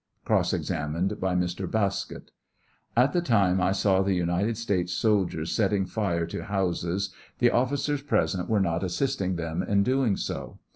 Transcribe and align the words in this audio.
21 0.25 0.41
CrosB 0.43 0.53
examined 0.55 1.19
by 1.19 1.35
Mr. 1.35 1.69
Bauskett: 1.69 2.31
At 2.97 3.13
the 3.13 3.21
time 3.21 3.61
I 3.61 3.71
saw 3.71 4.01
the 4.01 4.15
United 4.15 4.57
States 4.57 4.93
soldiers 4.93 5.51
setting 5.51 5.85
fire 5.85 6.25
to 6.25 6.45
houses 6.45 7.13
the 7.37 7.51
officers 7.51 8.01
present 8.01 8.49
were 8.49 8.59
not 8.59 8.83
assisting 8.83 9.35
them 9.35 9.61
in 9.61 9.83
doing 9.83 10.17
so. 10.17 10.57